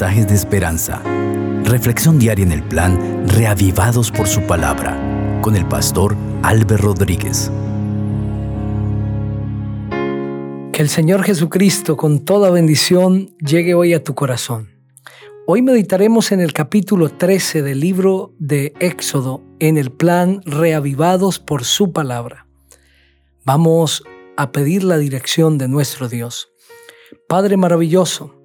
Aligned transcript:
de 0.00 0.34
esperanza. 0.34 1.02
Reflexión 1.64 2.18
diaria 2.18 2.46
en 2.46 2.52
el 2.52 2.62
plan 2.62 3.28
Reavivados 3.28 4.10
por 4.10 4.26
su 4.26 4.40
palabra 4.46 4.98
con 5.42 5.54
el 5.54 5.68
pastor 5.68 6.16
Álvaro 6.42 6.78
Rodríguez. 6.78 7.50
Que 10.72 10.80
el 10.80 10.88
Señor 10.88 11.22
Jesucristo 11.24 11.98
con 11.98 12.24
toda 12.24 12.50
bendición 12.50 13.36
llegue 13.38 13.74
hoy 13.74 13.92
a 13.92 14.02
tu 14.02 14.14
corazón. 14.14 14.70
Hoy 15.46 15.60
meditaremos 15.60 16.32
en 16.32 16.40
el 16.40 16.54
capítulo 16.54 17.10
13 17.10 17.60
del 17.60 17.80
libro 17.80 18.32
de 18.38 18.72
Éxodo 18.80 19.42
en 19.58 19.76
el 19.76 19.92
plan 19.92 20.40
Reavivados 20.46 21.38
por 21.38 21.64
su 21.64 21.92
palabra. 21.92 22.46
Vamos 23.44 24.02
a 24.38 24.52
pedir 24.52 24.84
la 24.84 24.96
dirección 24.96 25.58
de 25.58 25.68
nuestro 25.68 26.08
Dios. 26.08 26.48
Padre 27.28 27.58
maravilloso, 27.58 28.41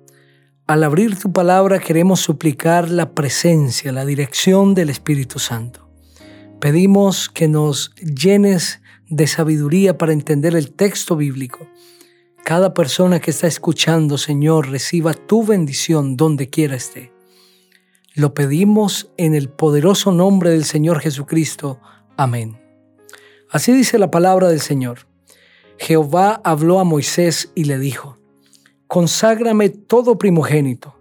al 0.67 0.83
abrir 0.83 1.17
tu 1.17 1.31
palabra 1.31 1.79
queremos 1.79 2.19
suplicar 2.19 2.89
la 2.89 3.11
presencia, 3.11 3.93
la 3.93 4.05
dirección 4.05 4.73
del 4.73 4.89
Espíritu 4.89 5.39
Santo. 5.39 5.89
Pedimos 6.59 7.29
que 7.29 7.47
nos 7.47 7.95
llenes 7.95 8.81
de 9.07 9.27
sabiduría 9.27 9.97
para 9.97 10.11
entender 10.11 10.57
el 10.57 10.73
texto 10.73 11.15
bíblico. 11.15 11.65
Cada 12.43 12.73
persona 12.73 13.21
que 13.21 13.31
está 13.31 13.47
escuchando, 13.47 14.17
Señor, 14.17 14.69
reciba 14.69 15.13
tu 15.13 15.45
bendición 15.45 16.17
donde 16.17 16.49
quiera 16.49 16.75
esté. 16.75 17.13
Lo 18.13 18.33
pedimos 18.33 19.09
en 19.15 19.35
el 19.35 19.47
poderoso 19.47 20.11
nombre 20.11 20.49
del 20.49 20.65
Señor 20.65 20.99
Jesucristo. 20.99 21.79
Amén. 22.17 22.59
Así 23.49 23.71
dice 23.71 23.97
la 23.97 24.11
palabra 24.11 24.49
del 24.49 24.59
Señor. 24.59 25.07
Jehová 25.77 26.41
habló 26.43 26.79
a 26.79 26.83
Moisés 26.83 27.51
y 27.55 27.65
le 27.65 27.79
dijo, 27.79 28.16
Conságrame 28.87 29.69
todo 29.69 30.17
primogénito, 30.17 30.95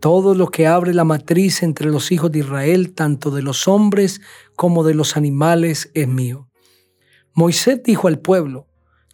todo 0.00 0.34
lo 0.36 0.48
que 0.48 0.68
abre 0.68 0.94
la 0.94 1.02
matriz 1.02 1.64
entre 1.64 1.90
los 1.90 2.12
hijos 2.12 2.30
de 2.30 2.40
Israel, 2.40 2.94
tanto 2.94 3.32
de 3.32 3.42
los 3.42 3.66
hombres 3.66 4.20
como 4.54 4.84
de 4.84 4.94
los 4.94 5.16
animales, 5.16 5.90
es 5.94 6.06
mío. 6.06 6.48
Moisés 7.34 7.82
dijo 7.82 8.06
al 8.06 8.20
pueblo, 8.20 8.68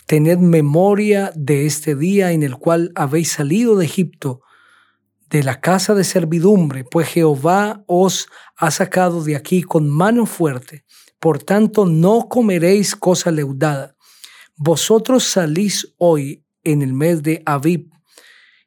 Tened 0.06 0.38
memoria 0.38 1.32
de 1.34 1.66
este 1.66 1.94
día 1.94 2.32
en 2.32 2.42
el 2.42 2.56
cual 2.56 2.92
habéis 2.94 3.32
salido 3.32 3.76
de 3.76 3.84
Egipto, 3.86 4.42
de 5.30 5.42
la 5.42 5.60
casa 5.60 5.94
de 5.94 6.04
servidumbre, 6.04 6.84
pues 6.84 7.08
Jehová 7.08 7.84
os 7.86 8.28
ha 8.56 8.70
sacado 8.70 9.22
de 9.22 9.36
aquí 9.36 9.62
con 9.62 9.88
mano 9.88 10.26
fuerte. 10.26 10.84
Por 11.18 11.42
tanto, 11.42 11.86
no 11.86 12.28
comeréis 12.28 12.96
cosa 12.96 13.30
leudada. 13.30 13.96
Vosotros 14.56 15.24
salís 15.24 15.94
hoy 15.98 16.44
en 16.64 16.82
el 16.82 16.92
mes 16.92 17.22
de 17.22 17.42
Abib, 17.44 17.90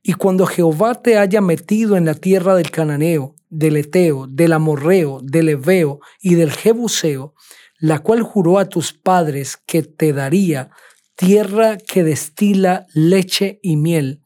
y 0.03 0.13
cuando 0.13 0.45
Jehová 0.45 0.95
te 1.01 1.17
haya 1.17 1.41
metido 1.41 1.95
en 1.95 2.05
la 2.05 2.15
tierra 2.15 2.55
del 2.55 2.71
cananeo, 2.71 3.35
del 3.49 3.77
eteo, 3.77 4.27
del 4.27 4.53
amorreo, 4.53 5.19
del 5.21 5.49
eveo 5.49 5.99
y 6.19 6.35
del 6.35 6.51
jebuseo, 6.51 7.35
la 7.77 7.99
cual 7.99 8.23
juró 8.23 8.59
a 8.59 8.69
tus 8.69 8.93
padres 8.93 9.57
que 9.65 9.83
te 9.83 10.13
daría, 10.13 10.71
tierra 11.15 11.77
que 11.77 12.03
destila 12.03 12.87
leche 12.93 13.59
y 13.61 13.75
miel, 13.75 14.23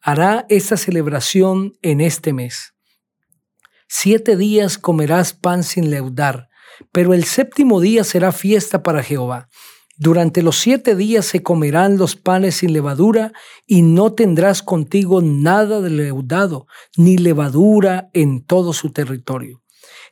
hará 0.00 0.46
esta 0.48 0.76
celebración 0.76 1.76
en 1.82 2.00
este 2.00 2.32
mes. 2.32 2.74
Siete 3.88 4.36
días 4.36 4.78
comerás 4.78 5.32
pan 5.32 5.62
sin 5.62 5.90
leudar, 5.90 6.48
pero 6.92 7.12
el 7.12 7.24
séptimo 7.24 7.80
día 7.80 8.04
será 8.04 8.32
fiesta 8.32 8.82
para 8.82 9.02
Jehová 9.02 9.48
durante 9.98 10.42
los 10.42 10.56
siete 10.56 10.94
días 10.94 11.26
se 11.26 11.42
comerán 11.42 11.98
los 11.98 12.14
panes 12.14 12.56
sin 12.56 12.72
levadura 12.72 13.32
y 13.66 13.82
no 13.82 14.12
tendrás 14.12 14.62
contigo 14.62 15.20
nada 15.22 15.80
de 15.80 15.90
leudado, 15.90 16.68
ni 16.96 17.18
levadura 17.18 18.08
en 18.12 18.44
todo 18.44 18.72
su 18.72 18.92
territorio. 18.92 19.60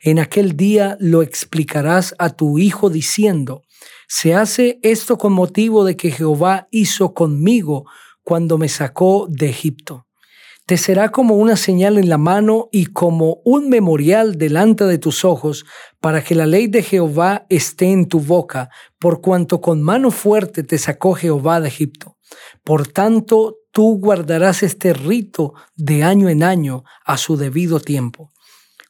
En 0.01 0.19
aquel 0.19 0.57
día 0.57 0.97
lo 0.99 1.21
explicarás 1.21 2.13
a 2.19 2.31
tu 2.31 2.59
hijo 2.59 2.89
diciendo, 2.89 3.63
se 4.09 4.35
hace 4.35 4.79
esto 4.83 5.17
con 5.17 5.31
motivo 5.31 5.85
de 5.85 5.95
que 5.95 6.11
Jehová 6.11 6.67
hizo 6.69 7.13
conmigo 7.13 7.85
cuando 8.23 8.57
me 8.57 8.67
sacó 8.67 9.27
de 9.29 9.47
Egipto 9.47 10.06
te 10.67 10.75
será 10.75 11.13
como 11.13 11.35
una 11.35 11.55
señal 11.55 11.97
en 11.97 12.09
la 12.09 12.17
mano 12.17 12.67
y 12.73 12.87
como 12.87 13.39
un 13.45 13.69
memorial 13.69 14.37
delante 14.37 14.83
de 14.83 14.97
tus 14.97 15.23
ojos, 15.23 15.65
para 16.01 16.21
que 16.21 16.35
la 16.35 16.45
ley 16.45 16.67
de 16.67 16.83
Jehová 16.83 17.45
esté 17.47 17.89
en 17.89 18.05
tu 18.05 18.19
boca, 18.19 18.69
por 18.99 19.21
cuanto 19.21 19.61
con 19.61 19.81
mano 19.81 20.11
fuerte 20.11 20.63
te 20.63 20.77
sacó 20.77 21.13
Jehová 21.13 21.61
de 21.61 21.69
Egipto. 21.69 22.17
Por 22.65 22.85
tanto, 22.85 23.55
tú 23.71 23.97
guardarás 23.97 24.61
este 24.61 24.91
rito 24.91 25.53
de 25.77 26.03
año 26.03 26.27
en 26.27 26.43
año 26.43 26.83
a 27.05 27.15
su 27.17 27.37
debido 27.37 27.79
tiempo. 27.79 28.33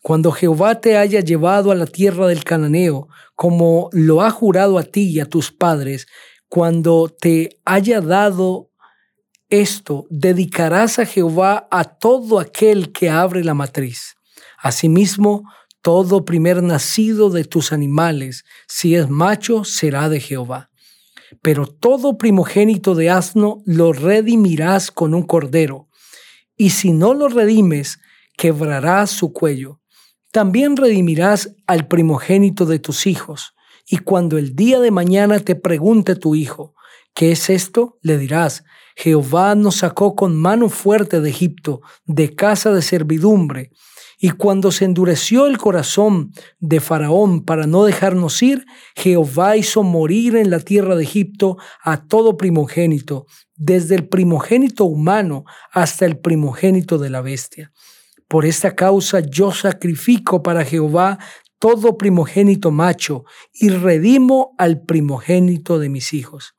Cuando 0.02 0.32
Jehová 0.32 0.82
te 0.82 0.98
haya 0.98 1.20
llevado 1.20 1.70
a 1.70 1.76
la 1.76 1.86
tierra 1.86 2.26
del 2.26 2.44
cananeo, 2.44 3.08
como 3.36 3.90
lo 3.92 4.24
ha 4.24 4.32
jurado 4.32 4.80
a 4.80 4.84
ti 4.84 5.12
y 5.12 5.20
a 5.20 5.26
tus 5.26 5.52
padres, 5.52 6.08
cuando 6.50 7.08
te 7.08 7.60
haya 7.66 8.02
dado 8.02 8.67
esto 9.50 10.06
dedicarás 10.10 11.00
a 11.00 11.06
Jehová 11.06 11.68
a 11.72 11.86
todo 11.86 12.40
aquel 12.40 12.92
que 12.92 13.10
abre 13.10 13.44
la 13.44 13.54
matriz. 13.54 14.16
Asimismo, 14.58 15.44
todo 15.82 16.26
primer 16.26 16.62
nacido 16.64 17.30
de 17.30 17.46
tus 17.46 17.72
animales, 17.72 18.44
si 18.68 18.96
es 18.96 19.10
macho, 19.10 19.64
será 19.64 20.10
de 20.10 20.20
Jehová. 20.20 20.70
Pero 21.42 21.68
todo 21.68 22.18
primogénito 22.18 22.96
de 22.96 23.10
asno 23.10 23.62
lo 23.66 23.94
redimirás 23.94 24.92
con 24.92 25.14
un 25.14 25.24
cordero, 25.24 25.88
y 26.58 26.72
si 26.72 26.92
no 26.92 27.14
lo 27.14 27.30
redimes, 27.30 28.00
quebrarás 28.36 29.12
su 29.12 29.32
cuello. 29.32 29.80
También 30.32 30.76
redimirás 30.76 31.56
al 31.68 31.88
primogénito 31.88 32.66
de 32.66 32.80
tus 32.80 33.08
hijos, 33.08 33.54
y 33.88 34.00
cuando 34.00 34.38
el 34.38 34.56
día 34.56 34.80
de 34.80 34.92
mañana 34.92 35.40
te 35.40 35.56
pregunte 35.56 36.16
tu 36.16 36.36
hijo, 36.36 36.74
¿qué 37.14 37.32
es 37.32 37.50
esto? 37.50 37.98
Le 38.02 38.18
dirás, 38.18 38.64
Jehová 39.00 39.54
nos 39.54 39.76
sacó 39.76 40.16
con 40.16 40.36
mano 40.36 40.70
fuerte 40.70 41.22
de 41.22 41.30
Egipto, 41.30 41.82
de 42.06 42.34
casa 42.34 42.74
de 42.74 42.82
servidumbre. 42.82 43.70
Y 44.20 44.32
cuando 44.32 44.72
se 44.72 44.86
endureció 44.86 45.46
el 45.46 45.60
corazón 45.60 46.32
de 46.60 46.80
Faraón 46.80 47.46
para 47.46 47.68
no 47.68 47.86
dejarnos 47.86 48.42
ir, 48.42 48.66
Jehová 48.96 49.56
hizo 49.56 49.84
morir 49.84 50.36
en 50.36 50.50
la 50.50 50.60
tierra 50.60 50.96
de 50.96 51.04
Egipto 51.04 51.58
a 51.84 52.08
todo 52.08 52.38
primogénito, 52.38 53.28
desde 53.56 53.94
el 53.94 54.08
primogénito 54.08 54.86
humano 54.86 55.46
hasta 55.72 56.08
el 56.08 56.18
primogénito 56.18 56.98
de 56.98 57.12
la 57.12 57.22
bestia. 57.22 57.72
Por 58.28 58.48
esta 58.48 58.76
causa 58.76 59.20
yo 59.20 59.52
sacrifico 59.52 60.42
para 60.42 60.66
Jehová 60.66 61.20
todo 61.60 61.98
primogénito 61.98 62.72
macho 62.72 63.26
y 63.54 63.70
redimo 63.70 64.56
al 64.58 64.82
primogénito 64.82 65.78
de 65.78 65.90
mis 65.90 66.16
hijos. 66.16 66.56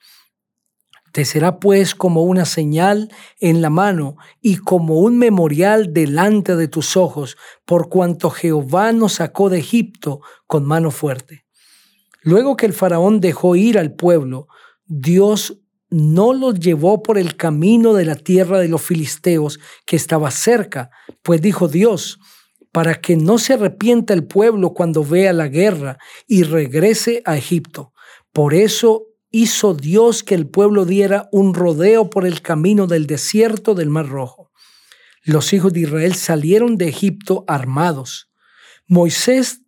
Te 1.12 1.24
será 1.24 1.58
pues 1.58 1.94
como 1.94 2.22
una 2.22 2.44
señal 2.44 3.10
en 3.40 3.62
la 3.62 3.70
mano 3.70 4.16
y 4.40 4.56
como 4.56 5.00
un 5.00 5.18
memorial 5.18 5.92
delante 5.92 6.56
de 6.56 6.68
tus 6.68 6.96
ojos, 6.96 7.36
por 7.64 7.88
cuanto 7.88 8.30
Jehová 8.30 8.92
nos 8.92 9.14
sacó 9.14 9.48
de 9.50 9.58
Egipto 9.58 10.20
con 10.46 10.64
mano 10.64 10.90
fuerte. 10.90 11.44
Luego 12.22 12.56
que 12.56 12.66
el 12.66 12.72
faraón 12.72 13.20
dejó 13.20 13.56
ir 13.56 13.78
al 13.78 13.94
pueblo, 13.94 14.48
Dios 14.86 15.58
no 15.90 16.34
los 16.34 16.58
llevó 16.60 17.02
por 17.02 17.18
el 17.18 17.36
camino 17.36 17.94
de 17.94 18.04
la 18.04 18.16
tierra 18.16 18.58
de 18.58 18.68
los 18.68 18.82
filisteos 18.82 19.58
que 19.86 19.96
estaba 19.96 20.30
cerca, 20.30 20.90
pues 21.22 21.40
dijo 21.40 21.68
Dios, 21.68 22.18
para 22.72 23.00
que 23.00 23.16
no 23.16 23.38
se 23.38 23.54
arrepienta 23.54 24.12
el 24.12 24.26
pueblo 24.26 24.74
cuando 24.74 25.02
vea 25.04 25.32
la 25.32 25.48
guerra 25.48 25.98
y 26.26 26.42
regrese 26.42 27.22
a 27.24 27.36
Egipto. 27.36 27.92
Por 28.32 28.52
eso 28.52 29.07
hizo 29.30 29.74
Dios 29.74 30.22
que 30.22 30.34
el 30.34 30.48
pueblo 30.48 30.84
diera 30.84 31.28
un 31.32 31.54
rodeo 31.54 32.10
por 32.10 32.26
el 32.26 32.40
camino 32.42 32.86
del 32.86 33.06
desierto 33.06 33.74
del 33.74 33.90
Mar 33.90 34.08
Rojo. 34.08 34.50
Los 35.22 35.52
hijos 35.52 35.72
de 35.72 35.80
Israel 35.80 36.14
salieron 36.14 36.76
de 36.76 36.88
Egipto 36.88 37.44
armados. 37.46 38.30
Moisés 38.86 39.60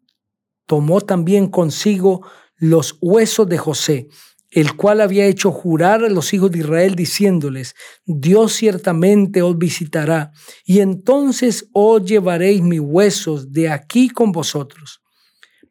tomó 0.67 1.01
también 1.01 1.49
consigo 1.49 2.27
los 2.57 2.97
huesos 3.01 3.49
de 3.49 3.59
José, 3.59 4.09
el 4.51 4.77
cual 4.77 5.01
había 5.01 5.27
hecho 5.27 5.53
jurar 5.53 6.05
a 6.05 6.09
los 6.09 6.33
hijos 6.33 6.51
de 6.51 6.61
Israel 6.61 6.95
diciéndoles, 6.95 7.75
Dios 8.05 8.53
ciertamente 8.55 9.43
os 9.43 9.57
visitará, 9.57 10.33
y 10.65 10.81
entonces 10.81 11.69
os 11.73 12.05
llevaréis 12.05 12.63
mis 12.63 12.81
huesos 12.81 13.53
de 13.53 13.71
aquí 13.71 14.09
con 14.09 14.33
vosotros. 14.33 15.03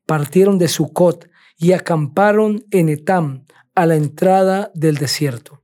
Partieron 0.05 0.57
de 0.57 0.67
Sucot 0.67 1.29
y 1.57 1.73
acamparon 1.73 2.65
en 2.71 2.89
Etam, 2.89 3.45
a 3.81 3.85
la 3.85 3.95
entrada 3.95 4.71
del 4.73 4.97
desierto. 4.97 5.63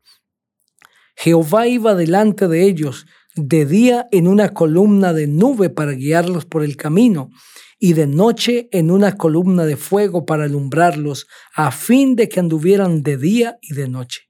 Jehová 1.18 1.68
iba 1.68 1.96
delante 1.96 2.48
de 2.48 2.64
ellos 2.64 3.06
de 3.36 3.66
día 3.66 4.08
en 4.12 4.28
una 4.28 4.54
columna 4.54 5.12
de 5.12 5.28
nube 5.28 5.70
para 5.70 5.92
guiarlos 5.92 6.46
por 6.46 6.64
el 6.64 6.78
camino, 6.78 7.30
y 7.78 7.92
de 7.92 8.08
noche 8.08 8.70
en 8.72 8.90
una 8.90 9.18
columna 9.18 9.66
de 9.66 9.76
fuego 9.76 10.26
para 10.26 10.46
alumbrarlos, 10.46 11.28
a 11.54 11.72
fin 11.72 12.16
de 12.16 12.30
que 12.30 12.40
anduvieran 12.40 13.04
de 13.04 13.18
día 13.18 13.58
y 13.62 13.74
de 13.74 13.90
noche. 13.90 14.22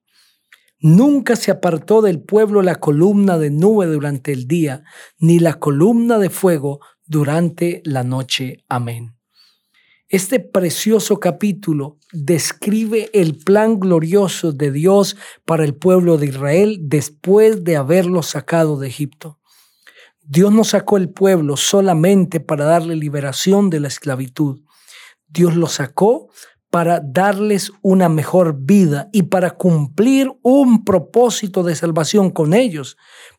Nunca 0.80 1.36
se 1.36 1.52
apartó 1.52 2.02
del 2.02 2.24
pueblo 2.24 2.64
la 2.64 2.76
columna 2.76 3.38
de 3.38 3.52
nube 3.52 3.86
durante 3.86 4.32
el 4.32 4.48
día, 4.48 4.84
ni 5.20 5.38
la 5.38 5.60
columna 5.60 6.18
de 6.18 6.32
fuego 6.32 6.80
durante 7.06 7.82
la 7.86 8.04
noche. 8.04 8.64
Amén. 8.68 9.15
Este 10.07 10.40
precioso 10.40 11.19
capítulo 11.19 11.98
describe 12.13 13.10
el 13.13 13.40
plan 13.40 13.80
glorioso 13.80 14.52
de 14.52 14.72
Dios 14.72 15.18
para 15.46 15.63
el 15.63 15.74
pueblo 15.74 16.19
de 16.19 16.28
Israel 16.28 16.78
después 16.80 17.63
de 17.63 17.75
haberlo 17.75 18.22
sacado 18.22 18.78
de 18.78 18.88
Egipto. 18.88 19.40
Dios 20.22 20.52
no 20.52 20.63
sacó 20.63 20.98
el 20.98 21.10
pueblo 21.10 21.57
solamente 21.57 22.40
para 22.40 22.66
darle 22.66 22.96
liberación 22.96 23.72
de 23.72 23.80
la 23.80 23.88
esclavitud. 23.88 24.62
Dios 25.28 25.56
lo 25.56 25.66
sacó 25.66 26.30
para 26.69 27.00
darles 27.00 27.72
una 27.81 28.08
mejor 28.08 28.58
vida 28.60 29.10
y 29.12 29.24
para 29.24 29.51
cumplir 29.51 30.31
un 30.44 30.86
propósito 30.86 31.63
de 31.63 31.74
salvación 31.74 32.30
con 32.30 32.54
ellos. 32.54 32.96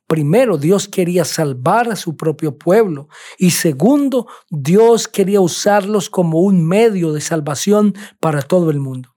Primero, 0.06 0.56
Dios 0.56 0.86
quería 0.88 1.24
salvar 1.24 1.90
a 1.90 1.96
su 1.96 2.16
propio 2.16 2.56
pueblo 2.56 3.08
y 3.38 3.50
segundo, 3.50 4.28
Dios 4.50 5.08
quería 5.08 5.40
usarlos 5.40 6.10
como 6.10 6.40
un 6.40 6.64
medio 6.66 7.12
de 7.12 7.20
salvación 7.20 7.94
para 8.20 8.42
todo 8.42 8.70
el 8.70 8.78
mundo. 8.78 9.16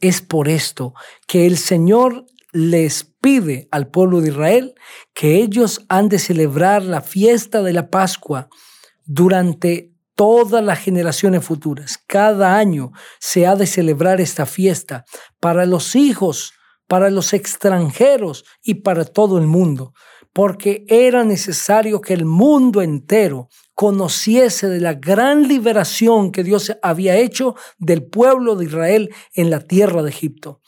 Es 0.00 0.22
por 0.22 0.48
esto 0.48 0.94
que 1.26 1.46
el 1.46 1.58
Señor 1.58 2.26
les 2.52 3.04
pide 3.04 3.68
al 3.70 3.88
pueblo 3.88 4.22
de 4.22 4.30
Israel 4.30 4.74
que 5.12 5.36
ellos 5.36 5.84
han 5.88 6.08
de 6.08 6.18
celebrar 6.18 6.82
la 6.82 7.02
fiesta 7.02 7.62
de 7.62 7.74
la 7.74 7.90
Pascua 7.90 8.48
durante 9.04 9.92
todas 10.14 10.64
las 10.64 10.78
generaciones 10.78 11.44
futuras. 11.44 11.98
Cada 12.06 12.56
año 12.56 12.92
se 13.20 13.46
ha 13.46 13.54
de 13.54 13.66
celebrar 13.66 14.20
esta 14.20 14.46
fiesta 14.46 15.04
para 15.38 15.66
los 15.66 15.94
hijos, 15.94 16.54
para 16.86 17.10
los 17.10 17.32
extranjeros 17.32 18.44
y 18.62 18.74
para 18.74 19.04
todo 19.04 19.38
el 19.38 19.46
mundo, 19.46 19.92
porque 20.32 20.84
era 20.88 21.24
necesario 21.24 22.00
que 22.00 22.14
el 22.14 22.24
mundo 22.24 22.82
entero 22.82 23.48
conociese 23.74 24.68
de 24.68 24.80
la 24.80 24.94
gran 24.94 25.48
liberación 25.48 26.32
que 26.32 26.44
Dios 26.44 26.72
había 26.82 27.16
hecho 27.16 27.54
del 27.78 28.04
pueblo 28.04 28.56
de 28.56 28.64
Israel 28.66 29.14
en 29.34 29.50
la 29.50 29.60
tierra 29.60 30.02
de 30.02 30.10
Egipto. 30.10 30.60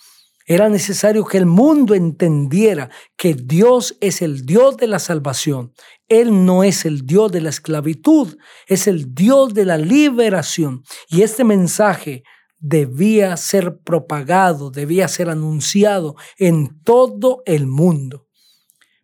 Era 0.47 0.71
necesario 0.71 1.27
que 1.27 1.37
el 1.37 1.45
mundo 1.45 1.95
entendiera 1.95 2.89
que 3.19 3.35
Dios 3.35 3.99
es 4.01 4.23
el 4.23 4.47
Dios 4.47 4.79
de 4.79 4.87
la 4.87 4.99
salvación. 4.99 5.75
Él 6.09 6.47
no 6.47 6.65
es 6.65 6.87
el 6.87 7.05
Dios 7.05 7.31
de 7.31 7.43
la 7.43 7.51
esclavitud, 7.51 8.39
es 8.67 8.87
el 8.87 9.15
Dios 9.15 9.53
de 9.53 9.67
la 9.67 9.77
liberación. 9.77 10.85
Y 11.09 11.21
este 11.21 11.45
mensaje 11.45 12.23
debía 12.59 13.37
ser 13.37 13.79
propagado, 13.79 14.71
debía 14.71 15.09
ser 15.09 15.31
anunciado 15.31 16.17
en 16.39 16.83
todo 16.83 17.43
el 17.47 17.67
mundo. 17.67 18.27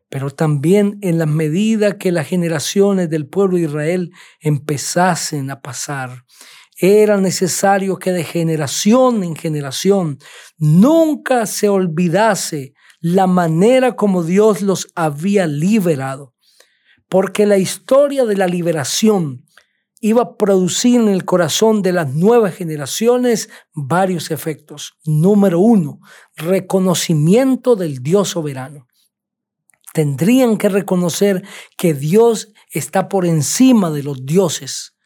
Pero 0.09 0.31
también 0.31 0.99
en 1.01 1.19
la 1.19 1.27
medida 1.27 1.99
que 1.99 2.12
las 2.12 2.29
generaciones 2.29 3.11
del 3.11 3.27
pueblo 3.27 3.56
de 3.56 3.65
Israel 3.65 4.11
empezasen 4.41 5.51
a 5.51 5.61
pasar 5.61 6.25
era 6.77 7.19
necesario 7.19 7.99
que 7.99 8.12
de 8.12 8.25
generación 8.25 9.23
en 9.23 9.37
generación 9.37 10.19
nunca 10.59 11.47
se 11.47 11.69
olvidase 11.69 12.75
la 13.01 13.27
manera 13.27 13.97
como 13.97 14.25
Dios 14.25 14.61
los 14.61 14.89
había 14.95 15.47
liberado, 15.47 16.35
porque 17.09 17.47
la 17.47 17.59
historia 17.59 18.25
de 18.25 18.37
la 18.37 18.47
liberación 18.47 19.44
iba 20.06 20.23
a 20.23 20.37
producir 20.37 21.01
en 21.01 21.09
el 21.09 21.25
corazón 21.25 21.81
de 21.83 21.93
las 21.93 22.12
nuevas 22.15 22.55
generaciones 22.55 23.49
varios 23.73 24.31
efectos. 24.31 24.99
Número 25.05 25.59
uno, 25.59 26.01
reconocimiento 26.37 27.75
del 27.75 28.03
Dios 28.03 28.31
soberano. 28.31 28.87
Tendrían 29.93 30.59
que 30.59 30.69
reconocer 30.69 31.43
que 31.79 31.95
Dios 31.95 32.53
está 32.71 33.09
por 33.09 33.25
encima 33.25 33.91
de 33.91 34.03
los 34.03 34.27
dioses 34.27 34.97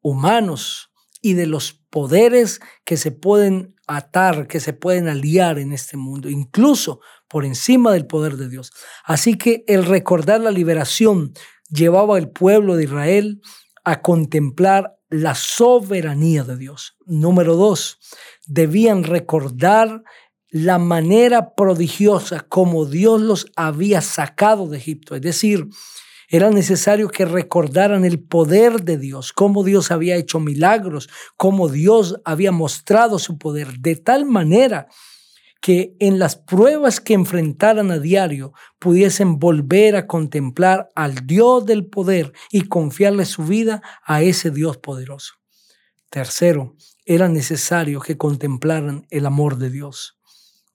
humanos, 0.00 0.92
y 1.22 1.34
de 1.34 1.46
los 1.46 1.72
poderes 1.88 2.60
que 2.84 2.96
se 2.96 3.12
pueden 3.12 3.76
atar, 3.86 4.48
que 4.48 4.60
se 4.60 4.72
pueden 4.72 5.08
aliar 5.08 5.58
en 5.58 5.72
este 5.72 5.96
mundo, 5.96 6.28
incluso 6.28 7.00
por 7.28 7.44
encima 7.44 7.92
del 7.92 8.06
poder 8.06 8.36
de 8.36 8.48
Dios. 8.48 8.72
Así 9.04 9.38
que 9.38 9.64
el 9.68 9.84
recordar 9.84 10.40
la 10.40 10.50
liberación 10.50 11.32
llevaba 11.70 12.16
al 12.16 12.30
pueblo 12.30 12.76
de 12.76 12.84
Israel 12.84 13.40
a 13.84 14.00
contemplar 14.02 14.96
la 15.08 15.34
soberanía 15.34 16.44
de 16.44 16.56
Dios. 16.56 16.96
Número 17.04 17.56
dos, 17.56 17.98
debían 18.46 19.04
recordar 19.04 20.02
la 20.48 20.78
manera 20.78 21.54
prodigiosa 21.54 22.40
como 22.40 22.84
Dios 22.84 23.20
los 23.20 23.46
había 23.56 24.00
sacado 24.00 24.68
de 24.68 24.78
Egipto. 24.78 25.14
Es 25.16 25.22
decir, 25.22 25.68
era 26.28 26.50
necesario 26.50 27.08
que 27.08 27.26
recordaran 27.26 28.04
el 28.04 28.18
poder 28.18 28.84
de 28.84 28.96
Dios, 28.96 29.32
cómo 29.32 29.64
Dios 29.64 29.90
había 29.90 30.16
hecho 30.16 30.40
milagros, 30.40 31.10
cómo 31.36 31.68
Dios 31.68 32.20
había 32.24 32.52
mostrado 32.52 33.18
su 33.18 33.36
poder, 33.38 33.78
de 33.80 33.96
tal 33.96 34.24
manera 34.24 34.88
que 35.62 35.96
en 36.00 36.18
las 36.18 36.36
pruebas 36.36 37.00
que 37.00 37.14
enfrentaran 37.14 37.90
a 37.90 37.98
diario 37.98 38.52
pudiesen 38.78 39.38
volver 39.38 39.96
a 39.96 40.06
contemplar 40.06 40.90
al 40.94 41.26
Dios 41.26 41.64
del 41.64 41.86
poder 41.86 42.34
y 42.50 42.62
confiarle 42.68 43.24
su 43.24 43.44
vida 43.44 43.80
a 44.04 44.20
ese 44.20 44.50
Dios 44.50 44.76
poderoso. 44.76 45.36
Tercero, 46.10 46.76
era 47.06 47.28
necesario 47.30 48.00
que 48.00 48.18
contemplaran 48.18 49.06
el 49.08 49.24
amor 49.24 49.56
de 49.56 49.70
Dios. 49.70 50.18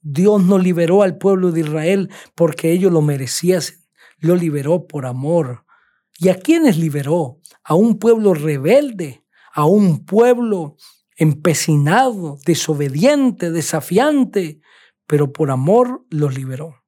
Dios 0.01 0.41
no 0.43 0.57
liberó 0.57 1.03
al 1.03 1.19
pueblo 1.19 1.51
de 1.51 1.59
Israel 1.59 2.09
porque 2.33 2.71
ellos 2.71 2.91
lo 2.91 3.03
mereciesen 3.03 3.87
lo 4.19 4.35
liberó 4.35 4.87
por 4.87 5.05
amor. 5.05 5.65
¿Y 6.17 6.29
a 6.29 6.35
quiénes 6.35 6.77
liberó? 6.77 7.39
A 7.63 7.75
un 7.75 7.99
pueblo 7.99 8.33
rebelde, 8.33 9.23
a 9.53 9.65
un 9.65 10.05
pueblo 10.05 10.77
empecinado, 11.15 12.37
desobediente, 12.45 13.51
desafiante, 13.51 14.61
pero 15.07 15.31
por 15.31 15.49
amor 15.49 16.05
los 16.09 16.35
liberó. 16.35 16.83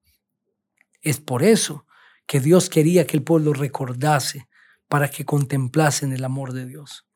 Es 1.01 1.19
por 1.19 1.41
eso 1.41 1.85
que 2.27 2.39
Dios 2.39 2.69
quería 2.69 3.07
que 3.07 3.17
el 3.17 3.23
pueblo 3.23 3.53
recordase 3.53 4.47
para 4.87 5.09
que 5.09 5.25
contemplasen 5.25 6.11
el 6.11 6.25
amor 6.25 6.53
de 6.53 6.65
Dios. 6.65 7.07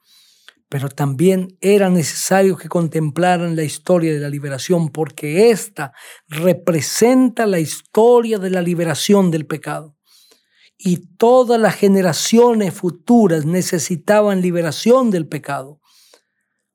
Pero 0.69 0.89
también 0.89 1.57
era 1.61 1.89
necesario 1.89 2.57
que 2.57 2.69
contemplaran 2.69 3.55
la 3.55 3.63
historia 3.63 4.13
de 4.13 4.19
la 4.19 4.29
liberación 4.29 4.89
porque 4.89 5.51
ésta 5.51 5.93
representa 6.27 7.45
la 7.45 7.59
historia 7.59 8.39
de 8.39 8.49
la 8.49 8.61
liberación 8.61 9.29
del 9.29 9.45
pecado 9.45 9.97
y 10.77 11.15
todas 11.17 11.59
las 11.59 11.75
generaciones 11.75 12.73
futuras 12.73 13.45
necesitaban 13.45 14.41
liberación 14.41 15.11
del 15.11 15.27
pecado. 15.27 15.79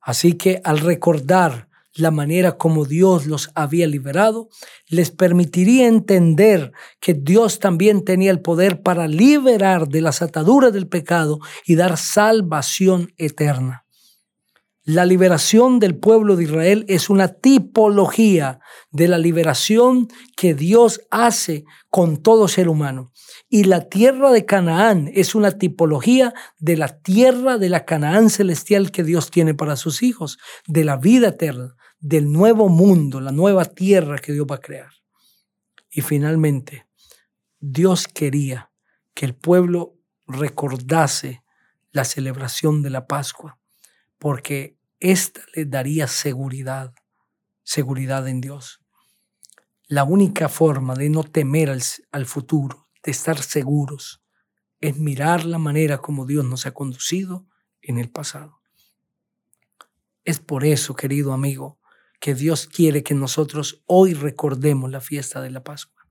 Así 0.00 0.34
que 0.34 0.60
al 0.64 0.78
recordar 0.78 1.67
la 1.98 2.10
manera 2.10 2.56
como 2.56 2.84
Dios 2.84 3.26
los 3.26 3.50
había 3.54 3.86
liberado, 3.86 4.48
les 4.88 5.10
permitiría 5.10 5.86
entender 5.86 6.72
que 7.00 7.14
Dios 7.14 7.58
también 7.58 8.04
tenía 8.04 8.30
el 8.30 8.40
poder 8.40 8.82
para 8.82 9.08
liberar 9.08 9.88
de 9.88 10.00
las 10.00 10.22
ataduras 10.22 10.72
del 10.72 10.88
pecado 10.88 11.40
y 11.66 11.74
dar 11.74 11.96
salvación 11.96 13.12
eterna. 13.16 13.84
La 14.88 15.04
liberación 15.04 15.80
del 15.80 15.98
pueblo 15.98 16.34
de 16.34 16.44
Israel 16.44 16.86
es 16.88 17.10
una 17.10 17.28
tipología 17.28 18.60
de 18.90 19.06
la 19.06 19.18
liberación 19.18 20.08
que 20.34 20.54
Dios 20.54 21.02
hace 21.10 21.66
con 21.90 22.22
todo 22.22 22.48
ser 22.48 22.70
humano. 22.70 23.12
Y 23.50 23.64
la 23.64 23.90
tierra 23.90 24.30
de 24.30 24.46
Canaán 24.46 25.10
es 25.12 25.34
una 25.34 25.50
tipología 25.50 26.32
de 26.58 26.78
la 26.78 27.00
tierra 27.00 27.58
de 27.58 27.68
la 27.68 27.84
Canaán 27.84 28.30
celestial 28.30 28.90
que 28.90 29.04
Dios 29.04 29.30
tiene 29.30 29.52
para 29.52 29.76
sus 29.76 30.02
hijos, 30.02 30.38
de 30.66 30.84
la 30.84 30.96
vida 30.96 31.28
eterna, 31.28 31.76
del 32.00 32.30
nuevo 32.30 32.68
mundo, 32.68 33.20
la 33.20 33.32
nueva 33.32 33.64
tierra 33.64 34.18
que 34.18 34.32
Dios 34.32 34.46
va 34.50 34.56
a 34.56 34.60
crear. 34.60 34.92
Y 35.90 36.02
finalmente, 36.02 36.86
Dios 37.58 38.06
quería 38.06 38.70
que 39.14 39.26
el 39.26 39.34
pueblo 39.34 39.96
recordase 40.26 41.42
la 41.90 42.04
celebración 42.04 42.82
de 42.82 42.90
la 42.90 43.06
Pascua, 43.06 43.58
porque 44.18 44.78
esta 45.00 45.40
les 45.54 45.70
daría 45.70 46.06
seguridad, 46.06 46.94
seguridad 47.62 48.28
en 48.28 48.40
Dios. 48.40 48.80
La 49.86 50.04
única 50.04 50.48
forma 50.48 50.94
de 50.94 51.08
no 51.08 51.24
temer 51.24 51.70
al, 52.12 52.26
futuro, 52.26 52.88
de 53.02 53.10
estar 53.10 53.42
seguros, 53.42 54.22
es 54.80 54.96
mirar 54.98 55.44
la 55.44 55.58
manera 55.58 55.98
como 55.98 56.26
Dios 56.26 56.44
nos 56.44 56.66
ha 56.66 56.72
conducido 56.72 57.46
en 57.80 57.98
el 57.98 58.10
pasado. 58.10 58.60
Es 60.24 60.40
por 60.40 60.64
eso, 60.64 60.94
querido 60.94 61.32
amigo, 61.32 61.77
que 62.18 62.34
Dios 62.34 62.66
quiere 62.66 63.02
que 63.02 63.14
nosotros 63.14 63.82
hoy 63.86 64.14
recordemos 64.14 64.90
la 64.90 65.00
fiesta 65.00 65.40
de 65.40 65.50
la 65.50 65.62
Pascua. 65.62 66.04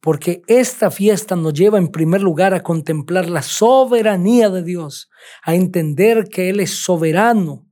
Porque 0.00 0.42
esta 0.46 0.90
fiesta 0.90 1.36
nos 1.36 1.54
lleva 1.54 1.78
en 1.78 1.88
primer 1.88 2.22
lugar 2.22 2.54
a 2.54 2.62
contemplar 2.62 3.28
la 3.28 3.42
soberanía 3.42 4.50
de 4.50 4.62
Dios, 4.62 5.10
a 5.42 5.54
entender 5.54 6.28
que 6.28 6.50
Él 6.50 6.60
es 6.60 6.82
soberano 6.82 7.68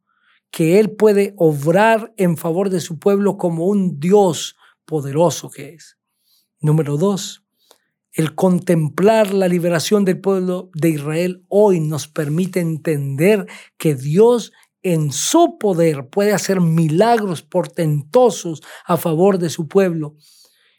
que 0.57 0.81
Él 0.81 0.93
puede 0.93 1.35
obrar 1.37 2.15
en 2.17 2.39
favor 2.39 2.71
de 2.71 2.81
su 2.81 2.99
pueblo 2.99 3.37
como 3.37 3.67
un 3.67 4.01
Dios 4.01 4.57
poderoso 4.87 5.51
que 5.51 5.75
es. 5.75 5.99
Número 6.61 6.97
dos, 6.97 7.45
el 8.13 8.35
contemplar 8.35 9.35
la 9.35 9.49
liberación 9.49 10.07
del 10.07 10.19
pueblo 10.19 10.71
de 10.73 10.89
Israel 10.89 11.45
hoy 11.49 11.81
nos 11.81 12.09
permite 12.09 12.61
entender 12.61 13.47
que 13.77 13.95
Dios 13.95 14.53
en 14.93 15.11
su 15.11 15.59
poder 15.59 16.09
puede 16.11 16.33
hacer 16.33 16.61
milagros 16.61 17.43
portentosos 17.43 18.63
a 18.85 18.97
favor 18.97 19.37
de 19.39 19.51
su 19.51 19.67
pueblo 19.67 20.15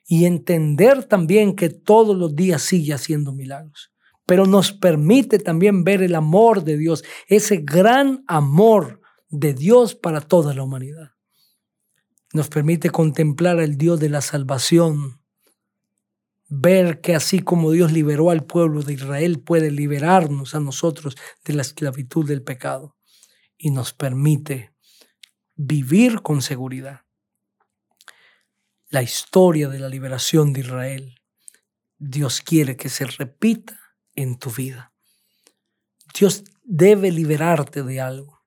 y 0.07 0.23
entender 0.23 1.03
también 1.03 1.57
que 1.57 1.69
todos 1.69 2.15
los 2.15 2.33
días 2.33 2.61
sigue 2.61 2.93
haciendo 2.93 3.33
milagros. 3.33 3.91
Pero 4.25 4.45
nos 4.45 4.71
permite 4.71 5.39
también 5.39 5.83
ver 5.83 6.01
el 6.01 6.15
amor 6.15 6.63
de 6.63 6.77
Dios, 6.77 7.03
ese 7.27 7.57
gran 7.57 8.23
amor 8.27 9.01
de 9.27 9.53
Dios 9.53 9.93
para 9.93 10.21
toda 10.21 10.53
la 10.53 10.63
humanidad. 10.63 11.11
Nos 12.31 12.47
permite 12.47 12.89
contemplar 12.89 13.59
al 13.59 13.75
Dios 13.75 13.99
de 13.99 14.07
la 14.07 14.21
salvación, 14.21 15.19
ver 16.47 17.01
que 17.01 17.13
así 17.13 17.39
como 17.39 17.71
Dios 17.71 17.91
liberó 17.91 18.29
al 18.29 18.45
pueblo 18.45 18.83
de 18.83 18.93
Israel, 18.93 19.41
puede 19.41 19.69
liberarnos 19.69 20.55
a 20.55 20.61
nosotros 20.61 21.17
de 21.43 21.55
la 21.55 21.61
esclavitud 21.61 22.25
del 22.25 22.41
pecado 22.41 22.96
y 23.57 23.71
nos 23.71 23.93
permite 23.93 24.73
vivir 25.55 26.21
con 26.21 26.41
seguridad 26.41 27.07
la 28.89 29.01
historia 29.01 29.67
de 29.67 29.79
la 29.79 29.89
liberación 29.89 30.53
de 30.53 30.61
Israel, 30.61 31.21
Dios 31.97 32.41
quiere 32.41 32.77
que 32.77 32.89
se 32.89 33.05
repita 33.05 33.77
en 34.15 34.39
tu 34.39 34.49
vida. 34.49 34.93
Dios 36.17 36.43
debe 36.63 37.11
liberarte 37.11 37.83
de 37.83 37.99
algo. 37.99 38.43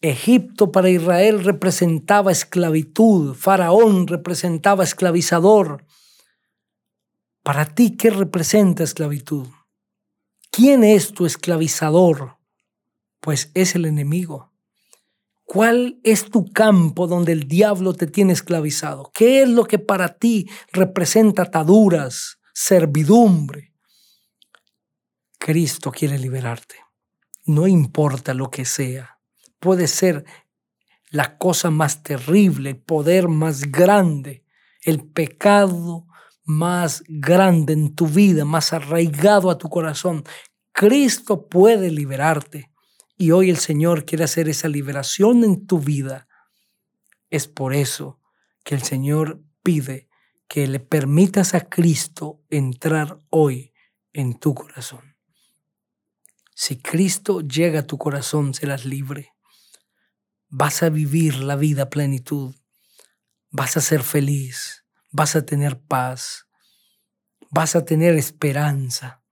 Egipto 0.00 0.72
para 0.72 0.88
Israel 0.88 1.44
representaba 1.44 2.32
esclavitud, 2.32 3.34
Faraón 3.34 4.08
representaba 4.08 4.82
esclavizador. 4.82 5.86
Para 7.42 7.66
ti, 7.66 7.96
¿qué 7.96 8.10
representa 8.10 8.82
esclavitud? 8.82 9.46
¿Quién 10.50 10.84
es 10.84 11.12
tu 11.12 11.26
esclavizador? 11.26 12.38
Pues 13.22 13.52
es 13.54 13.76
el 13.76 13.84
enemigo. 13.84 14.52
¿Cuál 15.44 16.00
es 16.02 16.28
tu 16.28 16.52
campo 16.52 17.06
donde 17.06 17.30
el 17.30 17.46
diablo 17.46 17.94
te 17.94 18.08
tiene 18.08 18.32
esclavizado? 18.32 19.12
¿Qué 19.14 19.42
es 19.42 19.48
lo 19.48 19.64
que 19.64 19.78
para 19.78 20.18
ti 20.18 20.50
representa 20.72 21.42
ataduras, 21.42 22.40
servidumbre? 22.52 23.74
Cristo 25.38 25.92
quiere 25.92 26.18
liberarte. 26.18 26.74
No 27.46 27.68
importa 27.68 28.34
lo 28.34 28.50
que 28.50 28.64
sea. 28.64 29.20
Puede 29.60 29.86
ser 29.86 30.24
la 31.10 31.38
cosa 31.38 31.70
más 31.70 32.02
terrible, 32.02 32.70
el 32.70 32.78
poder 32.78 33.28
más 33.28 33.70
grande, 33.70 34.44
el 34.80 35.04
pecado 35.04 36.08
más 36.44 37.04
grande 37.06 37.72
en 37.74 37.94
tu 37.94 38.08
vida, 38.08 38.44
más 38.44 38.72
arraigado 38.72 39.48
a 39.48 39.58
tu 39.58 39.68
corazón. 39.68 40.24
Cristo 40.72 41.46
puede 41.46 41.92
liberarte. 41.92 42.71
Y 43.22 43.30
hoy 43.30 43.50
el 43.50 43.58
Señor 43.58 44.04
quiere 44.04 44.24
hacer 44.24 44.48
esa 44.48 44.66
liberación 44.66 45.44
en 45.44 45.64
tu 45.68 45.78
vida. 45.78 46.26
Es 47.30 47.46
por 47.46 47.72
eso 47.72 48.20
que 48.64 48.74
el 48.74 48.82
Señor 48.82 49.40
pide 49.62 50.08
que 50.48 50.66
le 50.66 50.80
permitas 50.80 51.54
a 51.54 51.60
Cristo 51.68 52.42
entrar 52.50 53.20
hoy 53.30 53.74
en 54.12 54.40
tu 54.40 54.56
corazón. 54.56 55.14
Si 56.52 56.82
Cristo 56.82 57.42
llega 57.42 57.78
a 57.78 57.86
tu 57.86 57.96
corazón, 57.96 58.54
serás 58.54 58.86
libre. 58.86 59.32
Vas 60.48 60.82
a 60.82 60.88
vivir 60.88 61.36
la 61.36 61.54
vida 61.54 61.90
plenitud. 61.90 62.56
Vas 63.50 63.76
a 63.76 63.82
ser 63.82 64.02
feliz. 64.02 64.84
Vas 65.12 65.36
a 65.36 65.46
tener 65.46 65.78
paz. 65.78 66.48
Vas 67.50 67.76
a 67.76 67.84
tener 67.84 68.16
esperanza. 68.16 69.22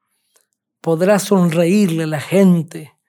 Podrás 0.80 1.24
sonreírle 1.24 2.04
a 2.04 2.06
la 2.06 2.20
gente 2.20 2.99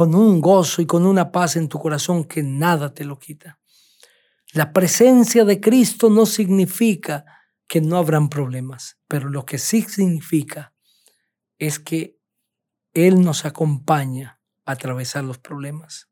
con 0.00 0.14
un 0.14 0.40
gozo 0.40 0.80
y 0.80 0.86
con 0.86 1.04
una 1.04 1.30
paz 1.30 1.56
en 1.56 1.68
tu 1.68 1.78
corazón 1.78 2.24
que 2.24 2.42
nada 2.42 2.94
te 2.94 3.04
lo 3.04 3.18
quita. 3.18 3.60
La 4.54 4.72
presencia 4.72 5.44
de 5.44 5.60
Cristo 5.60 6.08
no 6.08 6.24
significa 6.24 7.26
que 7.68 7.82
no 7.82 7.98
habrán 7.98 8.30
problemas, 8.30 8.96
pero 9.08 9.28
lo 9.28 9.44
que 9.44 9.58
sí 9.58 9.82
significa 9.82 10.72
es 11.58 11.78
que 11.78 12.18
Él 12.94 13.20
nos 13.20 13.44
acompaña 13.44 14.40
a 14.64 14.72
atravesar 14.72 15.22
los 15.22 15.36
problemas. 15.36 16.08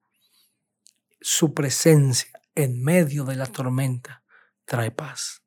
Su 1.23 1.55
presencia 1.55 2.29
en 2.55 2.83
medio 2.83 3.25
de 3.25 3.37
la 3.37 3.47
tormenta 3.47 4.23
trae 4.67 4.91
paz. 4.91 5.43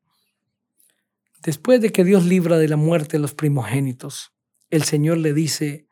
Después 1.43 1.79
de 1.79 1.91
que 1.91 2.03
Dios 2.03 2.25
libra 2.25 2.57
de 2.57 2.69
la 2.69 2.77
muerte 2.77 3.17
a 3.17 3.19
los 3.19 3.35
primogénitos, 3.35 4.33
el 4.71 4.81
Señor 4.81 5.19
le 5.19 5.31
dice 5.35 5.87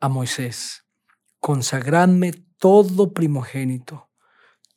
a 0.00 0.08
Moisés, 0.08 0.85
consagradme 1.46 2.32
todo 2.58 3.12
primogénito, 3.12 4.08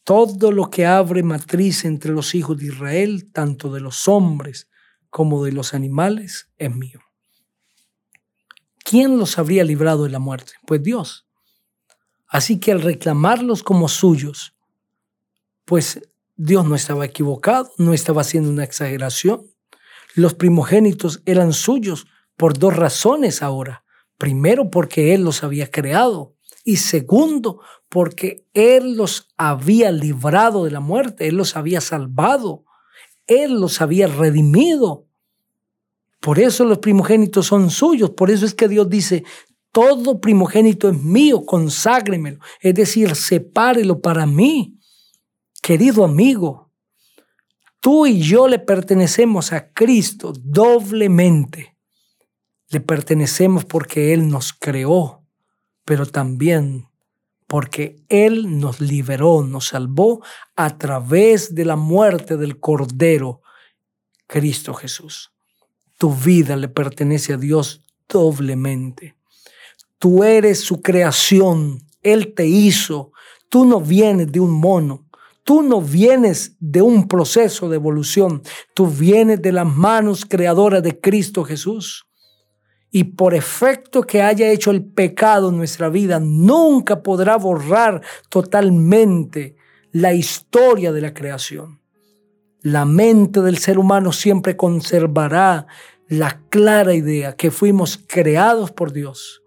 todo 0.03 0.51
lo 0.51 0.69
que 0.69 0.85
abre 0.85 1.23
matriz 1.23 1.83
entre 1.83 2.11
los 2.11 2.35
hijos 2.35 2.59
de 2.59 2.67
Israel, 2.67 3.31
tanto 3.33 3.73
de 3.73 3.79
los 3.79 4.07
hombres 4.07 4.69
como 5.09 5.43
de 5.43 5.51
los 5.51 5.73
animales, 5.73 6.51
es 6.59 6.75
mío. 6.75 6.99
¿Quién 8.85 9.17
los 9.17 9.39
habría 9.39 9.63
librado 9.63 10.03
de 10.03 10.11
la 10.11 10.19
muerte? 10.19 10.53
Pues 10.67 10.83
Dios. 10.83 11.25
Así 12.27 12.59
que 12.59 12.71
al 12.71 12.83
reclamarlos 12.83 13.63
como 13.63 13.87
suyos, 13.87 14.53
pues 15.65 15.99
Dios 16.35 16.67
no 16.67 16.75
estaba 16.75 17.03
equivocado, 17.03 17.71
no 17.79 17.95
estaba 17.95 18.21
haciendo 18.21 18.51
una 18.51 18.63
exageración. 18.63 19.41
Los 20.13 20.35
primogénitos 20.35 21.23
eran 21.25 21.51
suyos 21.51 22.05
por 22.37 22.59
dos 22.59 22.75
razones 22.75 23.41
ahora. 23.41 23.83
Primero, 24.19 24.69
porque 24.69 25.15
Él 25.15 25.23
los 25.23 25.43
había 25.43 25.71
creado 25.71 26.35
y 26.69 26.77
segundo, 26.77 27.61
porque 27.89 28.45
Él 28.53 28.95
los 28.95 29.27
había 29.37 29.91
librado 29.91 30.65
de 30.65 30.71
la 30.71 30.79
muerte, 30.79 31.27
Él 31.27 31.35
los 31.35 31.55
había 31.55 31.81
salvado, 31.81 32.63
Él 33.25 33.59
los 33.59 33.81
había 33.81 34.05
redimido. 34.05 35.07
Por 36.19 36.37
eso 36.37 36.65
los 36.65 36.77
primogénitos 36.77 37.47
son 37.47 37.71
suyos, 37.71 38.11
por 38.11 38.29
eso 38.29 38.45
es 38.45 38.53
que 38.53 38.67
Dios 38.67 38.87
dice, 38.87 39.23
todo 39.71 40.21
primogénito 40.21 40.89
es 40.89 41.01
mío, 41.01 41.43
conságremelo, 41.43 42.39
es 42.61 42.75
decir, 42.75 43.15
sepárelo 43.15 43.99
para 43.99 44.27
mí. 44.27 44.77
Querido 45.63 46.03
amigo, 46.03 46.71
tú 47.79 48.05
y 48.05 48.21
yo 48.21 48.47
le 48.47 48.59
pertenecemos 48.59 49.53
a 49.53 49.71
Cristo 49.73 50.33
doblemente. 50.37 51.75
Le 52.69 52.79
pertenecemos 52.79 53.65
porque 53.65 54.13
Él 54.13 54.29
nos 54.29 54.53
creó 54.53 55.19
pero 55.89 56.05
también 56.05 56.87
porque 57.47 58.03
Él 58.09 58.59
nos 58.59 58.79
liberó, 58.79 59.41
nos 59.41 59.69
salvó 59.69 60.23
a 60.55 60.77
través 60.77 61.55
de 61.55 61.65
la 61.65 61.77
muerte 61.77 62.37
del 62.37 62.59
Cordero, 62.59 63.41
Cristo 64.27 64.75
Jesús. 64.75 65.31
Tu 65.97 66.13
vida 66.13 66.55
le 66.57 66.67
pertenece 66.67 67.33
a 67.33 67.37
Dios 67.37 67.81
doblemente. 68.07 69.15
Tú 69.97 70.23
eres 70.23 70.59
su 70.59 70.83
creación, 70.83 71.81
Él 72.03 72.35
te 72.35 72.45
hizo. 72.45 73.11
Tú 73.49 73.65
no 73.65 73.81
vienes 73.81 74.31
de 74.31 74.41
un 74.41 74.51
mono, 74.51 75.07
tú 75.43 75.63
no 75.63 75.81
vienes 75.81 76.55
de 76.59 76.83
un 76.83 77.07
proceso 77.07 77.67
de 77.67 77.77
evolución, 77.77 78.43
tú 78.75 78.85
vienes 78.85 79.41
de 79.41 79.53
las 79.53 79.65
manos 79.65 80.23
creadoras 80.23 80.83
de 80.83 80.99
Cristo 80.99 81.43
Jesús 81.43 82.05
y 82.91 83.03
por 83.03 83.35
efecto 83.35 84.01
que 84.01 84.21
haya 84.21 84.49
hecho 84.49 84.71
el 84.71 84.83
pecado 84.83 85.49
en 85.49 85.57
nuestra 85.57 85.89
vida, 85.89 86.19
nunca 86.19 87.03
podrá 87.03 87.37
borrar 87.37 88.01
totalmente 88.29 89.55
la 89.91 90.13
historia 90.13 90.91
de 90.91 91.01
la 91.01 91.13
creación. 91.13 91.81
La 92.61 92.85
mente 92.85 93.41
del 93.41 93.57
ser 93.57 93.77
humano 93.77 94.11
siempre 94.11 94.57
conservará 94.57 95.67
la 96.07 96.41
clara 96.49 96.95
idea 96.95 97.35
que 97.35 97.51
fuimos 97.51 98.03
creados 98.07 98.71
por 98.71 98.91
Dios. 98.91 99.43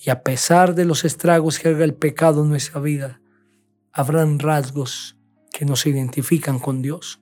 Y 0.00 0.10
a 0.10 0.22
pesar 0.22 0.74
de 0.74 0.84
los 0.84 1.04
estragos 1.04 1.58
que 1.58 1.68
haga 1.68 1.84
el 1.84 1.94
pecado 1.94 2.42
en 2.42 2.50
nuestra 2.50 2.80
vida, 2.80 3.20
habrán 3.92 4.38
rasgos 4.38 5.16
que 5.52 5.64
nos 5.64 5.86
identifican 5.86 6.58
con 6.58 6.82
Dios. 6.82 7.20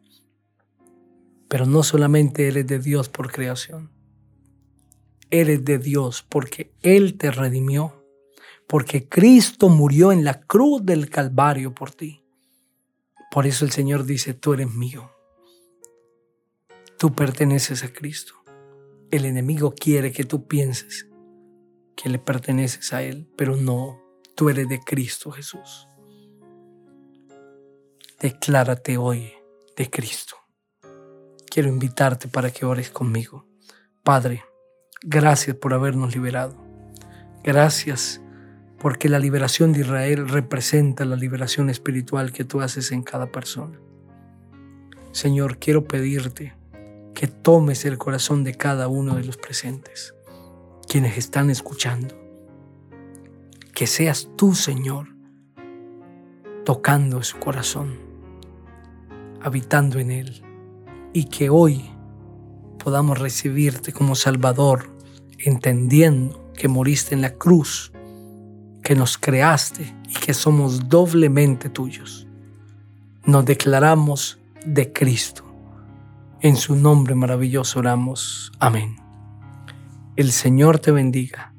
Pero 1.49 1.67
no 1.67 1.83
solamente 1.83 2.49
eres 2.49 2.67
de 2.67 2.79
Dios 2.79 3.09
por 3.09 3.31
creación 3.31 3.96
eres 5.30 5.64
de 5.64 5.78
Dios 5.78 6.25
porque 6.28 6.73
Él 6.83 7.16
te 7.16 7.30
redimió, 7.30 8.04
porque 8.66 9.09
Cristo 9.09 9.68
murió 9.68 10.12
en 10.12 10.25
la 10.25 10.40
cruz 10.40 10.85
del 10.85 11.11
Calvario 11.11 11.75
por 11.75 11.90
ti. 11.92 12.23
Por 13.30 13.47
eso 13.47 13.64
el 13.64 13.71
Señor 13.71 14.04
dice, 14.04 14.35
tú 14.35 14.54
eres 14.54 14.73
mío. 14.73 15.11
Tú 16.99 17.14
perteneces 17.14 17.85
a 17.85 17.92
Cristo. 17.92 18.35
El 19.11 19.25
enemigo 19.25 19.75
quiere 19.75 20.12
que 20.12 20.25
tú 20.25 20.47
pienses 20.47 21.06
que 21.95 22.09
le 22.09 22.18
perteneces 22.18 22.92
a 22.92 23.02
Él, 23.02 23.28
pero 23.37 23.56
no, 23.56 24.00
tú 24.35 24.50
eres 24.50 24.68
de 24.68 24.80
Cristo 24.80 25.30
Jesús. 25.30 25.88
Declárate 28.21 28.97
hoy 28.97 29.33
de 29.76 29.90
Cristo. 29.90 30.37
Quiero 31.50 31.68
invitarte 31.68 32.28
para 32.28 32.50
que 32.50 32.66
ores 32.66 32.90
conmigo. 32.90 33.47
Padre, 34.02 34.45
gracias 35.03 35.57
por 35.57 35.75
habernos 35.75 36.15
liberado. 36.15 36.57
Gracias 37.43 38.21
porque 38.79 39.09
la 39.09 39.19
liberación 39.19 39.73
de 39.73 39.81
Israel 39.81 40.29
representa 40.29 41.05
la 41.05 41.17
liberación 41.17 41.71
espiritual 41.71 42.33
que 42.33 42.45
tú 42.45 42.61
haces 42.61 42.93
en 42.93 43.03
cada 43.03 43.31
persona. 43.33 43.79
Señor, 45.12 45.59
quiero 45.59 45.85
pedirte 45.85 46.55
que 47.15 47.26
tomes 47.26 47.87
el 47.87 47.97
corazón 47.97 48.45
de 48.45 48.55
cada 48.55 48.88
uno 48.88 49.15
de 49.15 49.25
los 49.25 49.38
presentes, 49.38 50.15
quienes 50.87 51.17
están 51.17 51.49
escuchando. 51.49 52.15
Que 53.75 53.87
seas 53.87 54.29
tú, 54.37 54.55
Señor, 54.55 55.09
tocando 56.65 57.23
su 57.23 57.38
corazón, 57.38 57.99
habitando 59.41 59.99
en 59.99 60.11
él, 60.11 60.43
y 61.15 61.25
que 61.25 61.49
hoy 61.49 61.91
podamos 62.87 63.19
recibirte 63.19 63.93
como 63.93 64.14
Salvador, 64.14 64.88
entendiendo 65.38 66.52
que 66.55 66.69
moriste 66.69 67.16
en 67.16 67.21
la 67.21 67.35
cruz 67.35 67.90
que 68.85 68.95
nos 68.95 69.19
creaste 69.19 69.93
y 70.09 70.14
que 70.14 70.33
somos 70.33 70.88
doblemente 70.88 71.69
tuyos. 71.69 72.28
Nos 73.25 73.45
declaramos 73.45 74.38
de 74.64 74.93
Cristo. 74.93 75.45
En 76.40 76.55
su 76.55 76.76
nombre 76.76 77.16
maravilloso 77.16 77.81
oramos. 77.81 78.52
Amén. 78.61 78.95
El 80.14 80.31
Señor 80.31 80.78
te 80.78 80.93
bendiga 80.93 81.55